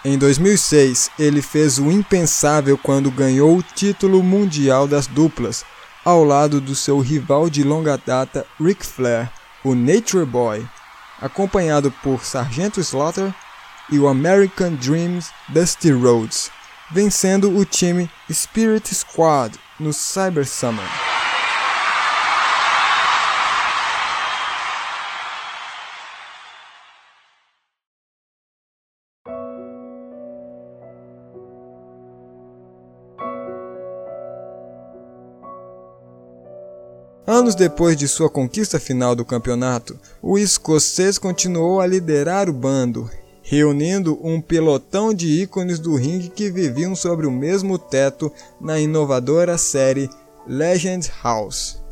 Em 0.04 0.18
2006, 0.18 1.11
ele 1.18 1.40
fez 1.40 1.78
o 1.78 1.90
impensável 1.90 2.76
quando 2.76 3.11
ganhou 3.11 3.56
o 3.56 3.62
título 3.62 4.23
mundial 4.23 4.87
das 4.87 5.06
duplas, 5.06 5.64
ao 6.04 6.25
lado 6.25 6.61
do 6.61 6.75
seu 6.75 7.00
rival 7.00 7.50
de 7.50 7.62
longa 7.62 7.99
data 7.99 8.47
Ric 8.61 8.85
Flair, 8.85 9.30
o 9.64 9.75
Nature 9.75 10.25
Boy, 10.25 10.66
acompanhado 11.21 11.92
por 12.02 12.25
Sargento 12.25 12.80
Slaughter 12.80 13.35
e 13.90 13.99
o 13.99 14.09
American 14.09 14.75
Dreams 14.75 15.30
Dusty 15.49 15.90
Rhodes, 15.90 16.50
vencendo 16.90 17.57
o 17.57 17.64
time 17.64 18.11
Spirit 18.30 18.95
Squad 18.95 19.59
no 19.78 19.92
Cyber 19.92 20.47
Summer. 20.47 21.10
Anos 37.50 37.59
depois 37.59 37.97
de 37.97 38.07
sua 38.07 38.30
conquista 38.30 38.78
final 38.78 39.16
do 39.16 39.25
campeonato, 39.25 39.99
o 40.23 40.38
escocês 40.38 41.19
continuou 41.19 41.80
a 41.80 41.87
liderar 41.87 42.49
o 42.49 42.52
bando, 42.52 43.11
reunindo 43.42 44.16
um 44.23 44.40
pelotão 44.40 45.12
de 45.12 45.26
ícones 45.42 45.80
do 45.80 45.97
ringue 45.97 46.28
que 46.28 46.49
viviam 46.49 46.95
sobre 46.95 47.26
o 47.26 47.30
mesmo 47.30 47.76
teto 47.76 48.33
na 48.61 48.78
inovadora 48.78 49.59
série 49.59 50.09
Legend 50.47 51.11
House, 51.25 51.83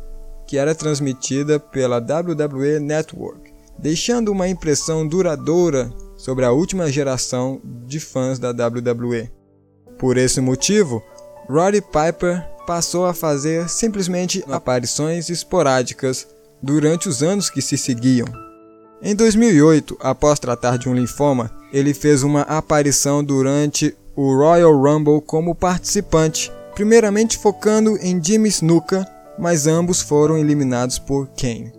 que 0.47 0.57
era 0.57 0.73
transmitida 0.73 1.59
pela 1.59 1.97
WWE 1.97 2.79
Network, 2.79 3.51
deixando 3.77 4.31
uma 4.31 4.47
impressão 4.47 5.05
duradoura 5.05 5.91
sobre 6.15 6.45
a 6.45 6.53
última 6.53 6.89
geração 6.89 7.59
de 7.85 7.99
fãs 7.99 8.39
da 8.39 8.51
WWE. 8.51 9.29
Por 9.97 10.15
esse 10.15 10.39
motivo, 10.39 11.03
Roddy 11.49 11.81
Piper 11.81 12.47
passou 12.69 13.07
a 13.07 13.15
fazer 13.15 13.67
simplesmente 13.67 14.45
aparições 14.47 15.27
esporádicas 15.31 16.27
durante 16.61 17.09
os 17.09 17.23
anos 17.23 17.49
que 17.49 17.63
se 17.63 17.75
seguiam. 17.75 18.27
Em 19.01 19.15
2008, 19.15 19.97
após 19.99 20.37
tratar 20.37 20.77
de 20.77 20.87
um 20.87 20.93
linfoma, 20.93 21.49
ele 21.73 21.95
fez 21.95 22.21
uma 22.21 22.41
aparição 22.41 23.23
durante 23.23 23.97
o 24.15 24.35
Royal 24.35 24.71
Rumble 24.71 25.19
como 25.19 25.55
participante, 25.55 26.51
primeiramente 26.75 27.39
focando 27.39 27.97
em 28.03 28.23
Jimmy 28.23 28.49
Snuka, 28.49 29.03
mas 29.39 29.65
ambos 29.65 29.99
foram 29.99 30.37
eliminados 30.37 30.99
por 30.99 31.27
Kane. 31.29 31.73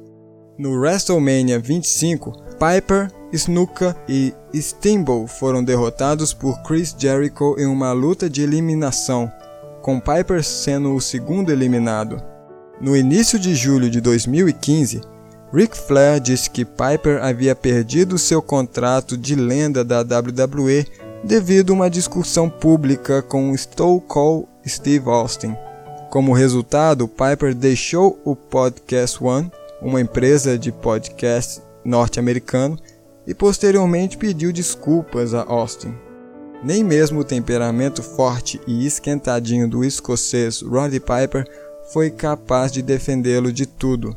No 0.58 0.72
WrestleMania 0.72 1.60
25, 1.60 2.32
Piper, 2.58 3.12
Snuka 3.32 3.96
e 4.08 4.34
Steamboat 4.52 5.30
foram 5.30 5.62
derrotados 5.62 6.34
por 6.34 6.60
Chris 6.64 6.92
Jericho 6.98 7.54
em 7.60 7.66
uma 7.66 7.92
luta 7.92 8.28
de 8.28 8.42
eliminação, 8.42 9.30
com 9.82 10.00
Piper 10.00 10.42
sendo 10.42 10.94
o 10.94 11.00
segundo 11.00 11.50
eliminado. 11.50 12.22
No 12.80 12.96
início 12.96 13.38
de 13.38 13.54
julho 13.54 13.90
de 13.90 14.00
2015, 14.00 15.00
Ric 15.52 15.76
Flair 15.76 16.20
disse 16.20 16.48
que 16.48 16.64
Piper 16.64 17.22
havia 17.22 17.54
perdido 17.54 18.18
seu 18.18 18.40
contrato 18.40 19.16
de 19.16 19.34
lenda 19.34 19.84
da 19.84 20.00
WWE 20.00 20.86
devido 21.24 21.72
a 21.72 21.76
uma 21.76 21.90
discussão 21.90 22.48
pública 22.48 23.20
com 23.20 23.56
Stone 23.56 24.00
Cold 24.06 24.46
Steve 24.66 25.08
Austin. 25.08 25.56
Como 26.10 26.32
resultado, 26.32 27.06
Piper 27.08 27.54
deixou 27.54 28.18
o 28.24 28.34
Podcast 28.34 29.22
One 29.22 29.50
uma 29.80 30.00
empresa 30.00 30.58
de 30.58 30.70
podcast 30.70 31.62
norte-americano, 31.84 32.78
e 33.26 33.34
posteriormente 33.34 34.16
pediu 34.18 34.52
desculpas 34.52 35.34
a 35.34 35.42
Austin. 35.42 35.94
Nem 36.62 36.84
mesmo 36.84 37.20
o 37.20 37.24
temperamento 37.24 38.02
forte 38.02 38.60
e 38.66 38.86
esquentadinho 38.86 39.68
do 39.68 39.82
escocês 39.82 40.60
Roddy 40.60 41.00
Piper 41.00 41.46
foi 41.92 42.10
capaz 42.10 42.70
de 42.70 42.82
defendê-lo 42.82 43.52
de 43.52 43.66
tudo. 43.66 44.16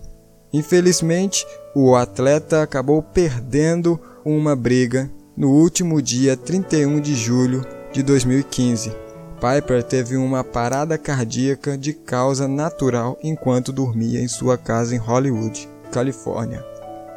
Infelizmente, 0.52 1.46
o 1.74 1.96
atleta 1.96 2.62
acabou 2.62 3.02
perdendo 3.02 4.00
uma 4.24 4.56
briga 4.56 5.10
no 5.36 5.50
último 5.50 6.02
dia 6.02 6.38
31 6.38 7.00
de 7.00 7.16
julho 7.16 7.66
de 7.92 8.04
2015. 8.04 8.92
Piper 9.36 9.84
teve 9.84 10.16
uma 10.16 10.44
parada 10.44 10.98
cardíaca 10.98 11.78
de 11.78 11.94
causa 11.94 12.48
natural 12.48 13.18
enquanto 13.24 13.74
dormia 13.74 14.22
em 14.22 14.28
sua 14.28 14.58
casa 14.58 14.96
em 14.96 14.98
Hollywood, 14.98 15.68
Califórnia. 15.92 16.64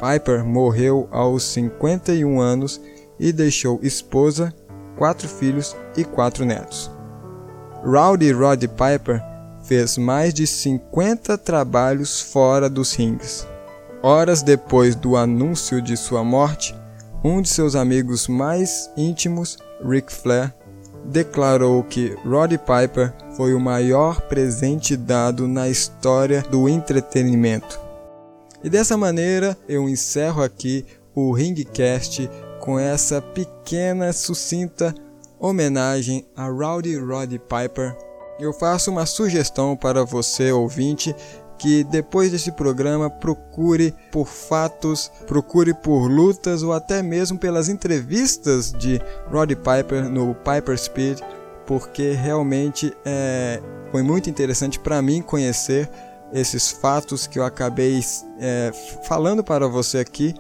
Piper 0.01 0.45
morreu 0.45 1.09
aos 1.11 1.43
51 1.45 2.41
anos 2.41 2.81
e 3.19 3.33
deixou 3.33 3.79
esposa, 3.83 4.53
quatro 4.97 5.29
filhos 5.29 5.77
e 5.97 6.05
quatro 6.05 6.45
netos. 6.45 6.91
Rowdy 7.85 8.33
Rod 8.33 8.65
Piper 8.65 9.23
fez 9.65 9.99
mais 9.99 10.33
de 10.33 10.47
50 10.47 11.37
trabalhos 11.39 12.21
fora 12.21 12.69
dos 12.69 12.95
rings. 12.95 13.47
Horas 14.03 14.43
depois 14.43 14.95
do 14.95 15.17
anúncio 15.17 15.83
de 15.83 15.97
sua 15.97 16.23
morte, 16.23 16.75
um 17.25 17.43
de 17.43 17.49
seus 17.49 17.75
amigos 17.75 18.29
mais 18.29 18.91
íntimos, 18.97 19.59
Ric 19.85 20.13
Flair, 20.13 20.55
declarou 21.05 21.83
que 21.83 22.17
Roddy 22.25 22.59
Piper 22.59 23.13
foi 23.37 23.55
o 23.55 23.61
maior 23.61 24.21
presente 24.23 24.97
dado 24.97 25.47
na 25.47 25.69
história 25.69 26.43
do 26.43 26.69
entretenimento. 26.69 27.81
E 28.63 28.71
dessa 28.71 28.97
maneira 28.97 29.57
eu 29.69 29.89
encerro 29.89 30.43
aqui 30.43 30.85
o 31.15 31.33
Ringcast 31.33 32.29
com 32.67 32.81
essa 32.81 33.23
pequena, 33.23 34.13
sucinta 34.13 34.93
homenagem 35.39 36.27
a 36.37 36.49
Rowdy 36.49 36.97
Roddy 36.99 37.39
Piper. 37.39 37.97
Eu 38.41 38.53
faço 38.53 38.91
uma 38.91 39.07
sugestão 39.07 39.77
para 39.77 40.05
você, 40.05 40.51
ouvinte, 40.51 41.15
que 41.57 41.85
depois 41.85 42.33
desse 42.33 42.51
programa 42.51 43.09
procure 43.09 43.95
por 44.11 44.27
fatos, 44.27 45.13
procure 45.29 45.73
por 45.75 46.09
lutas 46.09 46.65
ou 46.65 46.73
até 46.73 47.05
mesmo 47.05 47.39
pelas 47.39 47.69
entrevistas 47.69 48.73
de 48.73 49.01
Roddy 49.31 49.55
Piper 49.55 50.11
no 50.11 50.35
Piper 50.35 50.77
Speed, 50.77 51.21
porque 51.65 52.13
realmente 52.15 52.93
é, 53.05 53.63
foi 53.93 54.03
muito 54.03 54.29
interessante 54.29 54.81
para 54.81 55.01
mim 55.01 55.23
conhecer 55.23 55.89
esses 56.33 56.73
fatos 56.73 57.29
que 57.29 57.39
eu 57.39 57.45
acabei 57.45 58.01
é, 58.41 58.73
falando 59.05 59.45
para 59.45 59.69
você 59.69 59.99
aqui 59.99 60.35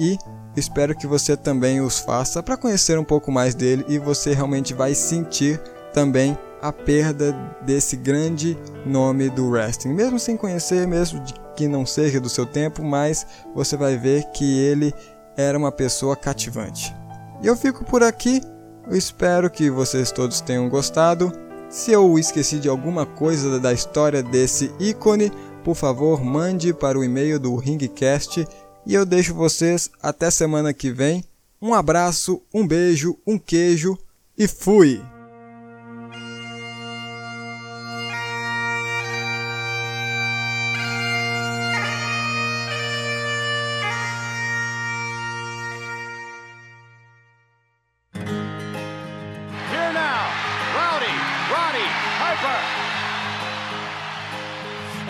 e 0.00 0.18
espero 0.58 0.96
que 0.96 1.06
você 1.06 1.36
também 1.36 1.80
os 1.80 1.98
faça 1.98 2.42
para 2.42 2.56
conhecer 2.56 2.98
um 2.98 3.04
pouco 3.04 3.30
mais 3.30 3.54
dele 3.54 3.84
e 3.88 3.98
você 3.98 4.34
realmente 4.34 4.74
vai 4.74 4.94
sentir 4.94 5.60
também 5.92 6.36
a 6.60 6.72
perda 6.72 7.32
desse 7.62 7.96
grande 7.96 8.58
nome 8.84 9.30
do 9.30 9.48
wrestling. 9.48 9.94
Mesmo 9.94 10.18
sem 10.18 10.36
conhecer, 10.36 10.86
mesmo 10.86 11.22
que 11.56 11.68
não 11.68 11.86
seja 11.86 12.20
do 12.20 12.28
seu 12.28 12.44
tempo, 12.44 12.82
mas 12.82 13.26
você 13.54 13.76
vai 13.76 13.96
ver 13.96 14.24
que 14.32 14.58
ele 14.58 14.92
era 15.36 15.56
uma 15.56 15.72
pessoa 15.72 16.16
cativante. 16.16 16.94
E 17.42 17.46
eu 17.46 17.56
fico 17.56 17.84
por 17.84 18.02
aqui. 18.02 18.42
Eu 18.88 18.96
espero 18.96 19.50
que 19.50 19.70
vocês 19.70 20.10
todos 20.10 20.40
tenham 20.40 20.68
gostado. 20.68 21.32
Se 21.68 21.92
eu 21.92 22.18
esqueci 22.18 22.58
de 22.58 22.68
alguma 22.68 23.04
coisa 23.04 23.60
da 23.60 23.72
história 23.72 24.22
desse 24.22 24.72
ícone, 24.80 25.30
por 25.62 25.74
favor, 25.74 26.24
mande 26.24 26.72
para 26.72 26.98
o 26.98 27.04
e-mail 27.04 27.38
do 27.38 27.54
Ringcast 27.56 28.46
e 28.88 28.94
eu 28.94 29.04
deixo 29.04 29.34
vocês 29.34 29.90
até 30.02 30.30
semana 30.30 30.72
que 30.72 30.90
vem. 30.90 31.22
Um 31.60 31.74
abraço, 31.74 32.40
um 32.52 32.66
beijo, 32.66 33.18
um 33.26 33.38
queijo 33.38 33.98
e 34.36 34.48
fui! 34.48 35.02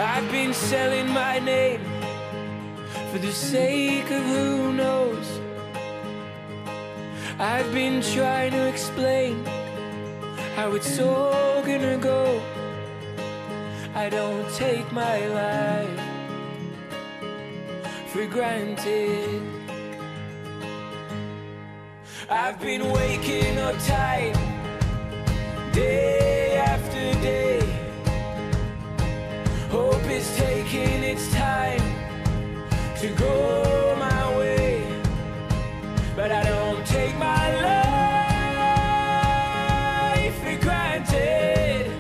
I've 0.01 0.31
been 0.33 0.53
selling 0.53 1.09
my 1.13 1.39
name 1.39 1.98
for 3.11 3.19
the 3.19 3.33
sake 3.33 4.11
of 4.11 4.23
who 4.23 4.73
knows. 4.75 5.41
I've 7.39 7.73
been 7.73 8.03
trying 8.03 8.51
to 8.53 8.69
explain 8.69 9.45
how 10.57 10.73
it's 10.73 10.99
all 10.99 11.63
gonna 11.63 11.97
go. 11.97 12.43
I 13.95 14.11
don't 14.11 14.47
take 14.55 14.93
my 14.93 15.27
life 15.29 16.01
for 18.09 18.27
granted. 18.27 19.43
I've 22.29 22.61
been 22.61 22.91
waking 22.91 23.59
up 23.59 23.77
tight 23.87 24.35
day 25.73 26.57
after 26.57 27.05
day. 27.23 27.63
Hope 29.71 30.05
is 30.11 30.29
taking 30.37 31.03
its 31.05 31.33
time 31.33 31.38
to 33.01 33.09
go 33.11 33.95
my 33.97 34.37
way, 34.37 34.83
but 36.17 36.33
I 36.33 36.43
don't 36.43 36.85
take 36.85 37.17
my 37.17 37.55
life 40.25 40.35
for 40.43 40.57
granted. 40.61 41.93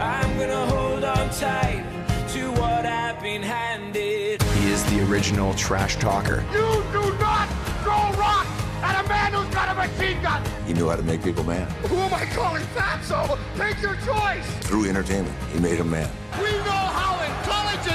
I'm 0.00 0.38
gonna 0.38 0.66
hold 0.66 1.04
on 1.04 1.28
tight 1.30 1.84
to 2.28 2.50
what 2.52 2.86
I've 2.86 3.20
been 3.20 3.42
handed. 3.42 4.42
He 4.42 4.70
is 4.70 4.82
the 4.84 5.02
original 5.10 5.52
trash 5.52 5.96
talker. 5.96 6.42
You 6.50 6.82
do 6.92 7.14
not 7.18 7.46
throw 7.82 8.10
rocks 8.18 8.48
at 8.82 9.04
a 9.04 9.08
man 9.08 9.34
who's 9.34 9.54
got 9.54 9.68
a 9.68 9.74
machine 9.74 10.22
gun! 10.22 10.42
He 10.66 10.72
knew 10.72 10.88
how 10.88 10.96
to 10.96 11.02
make 11.02 11.22
people 11.22 11.44
mad. 11.44 11.70
Who 11.88 11.96
am 11.96 12.14
I 12.14 12.24
calling 12.24 12.62
fatso? 12.74 13.38
Take 13.58 13.82
your 13.82 13.96
choice! 13.96 14.46
Through 14.66 14.88
entertainment, 14.88 15.36
he 15.52 15.58
made 15.60 15.78
him 15.78 15.90
mad. 15.90 16.10
We 16.38 16.44
know 16.44 16.48
how 16.48 16.59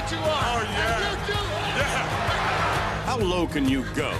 what 0.05 0.11
you 0.11 0.17
are. 0.19 0.25
Oh, 0.27 0.63
yeah. 0.63 1.77
yeah. 1.77 3.05
How 3.05 3.17
low 3.17 3.47
can 3.47 3.67
you 3.67 3.83
go? 3.95 4.11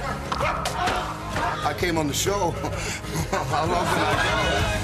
I 1.63 1.76
came 1.78 1.98
on 1.98 2.08
the 2.08 2.13
show. 2.13 2.52
How 3.32 3.65
low 3.65 3.84
can 3.86 4.02
I 4.02 4.24
go? 4.24 4.82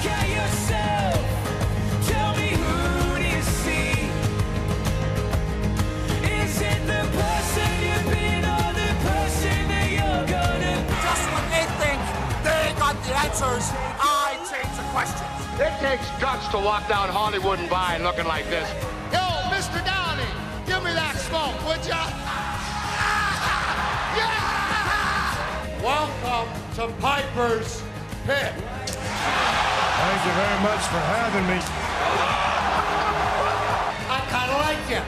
answers, 13.13 13.71
I 13.73 14.35
change 14.49 14.75
the 14.77 14.83
questions. 14.91 15.59
It 15.59 15.73
takes 15.79 16.09
guts 16.21 16.47
to 16.49 16.57
walk 16.57 16.87
down 16.87 17.09
Hollywood 17.09 17.59
and 17.59 17.69
Vine 17.69 18.03
looking 18.03 18.25
like 18.25 18.45
this 18.49 18.90
yeah! 24.17 24.47
Welcome 25.83 26.49
to 26.75 26.87
Piper's 27.01 27.81
Pit. 28.25 28.53
Thank 30.01 30.25
you 30.25 30.31
very 30.31 30.59
much 30.63 30.83
for 30.89 30.99
having 30.99 31.45
me. 31.47 31.59
I 34.09 34.19
kind 34.29 34.51
of 34.51 34.57
like 34.65 34.83
you. 34.89 35.01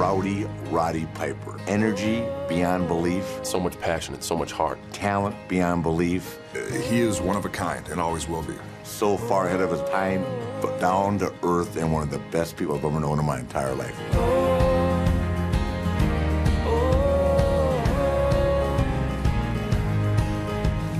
Rowdy 0.00 0.38
Roddy 0.70 1.06
Piper. 1.14 1.49
Energy 1.70 2.26
beyond 2.48 2.88
belief. 2.88 3.38
So 3.44 3.60
much 3.60 3.78
passion 3.78 4.14
and 4.14 4.24
so 4.24 4.36
much 4.36 4.50
heart. 4.50 4.76
Talent 4.90 5.36
beyond 5.46 5.84
belief. 5.84 6.40
He 6.52 6.98
is 6.98 7.20
one 7.20 7.36
of 7.36 7.44
a 7.44 7.48
kind 7.48 7.88
and 7.90 8.00
always 8.00 8.28
will 8.28 8.42
be. 8.42 8.56
So 8.82 9.16
far 9.16 9.46
ahead 9.46 9.60
of 9.60 9.70
his 9.70 9.80
time, 9.88 10.26
but 10.60 10.80
down 10.80 11.20
to 11.20 11.32
earth 11.44 11.76
and 11.76 11.92
one 11.92 12.02
of 12.02 12.10
the 12.10 12.18
best 12.32 12.56
people 12.56 12.74
I've 12.74 12.84
ever 12.84 12.98
known 12.98 13.20
in 13.20 13.24
my 13.24 13.38
entire 13.38 13.72
life. 13.76 13.96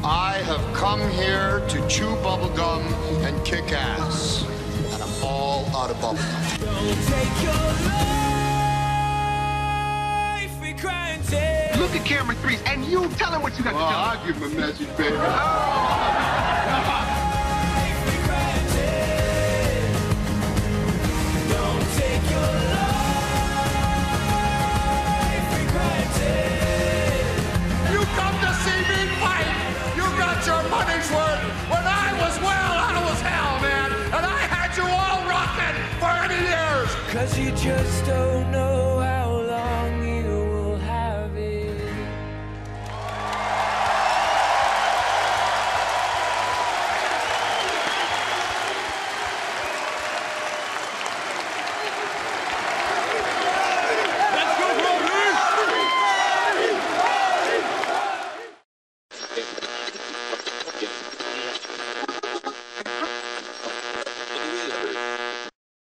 I 0.05 0.41
have 0.45 0.73
come 0.73 1.01
here 1.11 1.67
to 1.69 1.89
chew 1.89 2.15
bubblegum 2.23 2.85
and 3.25 3.45
kick 3.45 3.73
ass. 3.73 4.45
And 4.93 5.03
I'm 5.03 5.25
all 5.25 5.67
out 5.75 5.91
of 5.91 5.97
bubblegum. 5.97 8.20
Look 11.33 11.95
at 11.95 12.05
Cameron 12.05 12.37
Priest 12.39 12.63
and 12.67 12.85
you 12.85 13.09
tell 13.11 13.33
him 13.33 13.43
what 13.43 13.57
you 13.57 13.63
got 13.63 13.75
well, 13.75 13.87
to 13.87 13.95
do. 13.95 13.99
I'll 13.99 14.27
give 14.27 14.37
him 14.37 14.43
a 14.43 14.61
message, 14.61 14.97
baby. 14.97 15.17
Oh. 15.17 16.21
You 27.91 28.07
come 28.17 28.37
to 28.41 28.53
see 28.65 28.81
me 28.91 29.01
fight. 29.23 29.51
You 29.95 30.03
got 30.19 30.45
your 30.47 30.63
money's 30.69 31.11
worth. 31.11 31.43
When 31.71 31.85
I 31.87 32.13
was 32.21 32.39
well, 32.41 32.73
I 32.91 33.03
was 33.09 33.21
hell, 33.21 33.61
man. 33.61 33.93
And 34.15 34.27
I 34.27 34.41
had 34.51 34.77
you 34.77 34.85
all 34.85 35.23
rocking 35.31 35.79
for 36.01 36.11
80 36.27 36.35
years. 36.43 36.91
Cause 37.13 37.39
you 37.39 37.53
just 37.53 38.05
don't 38.07 38.30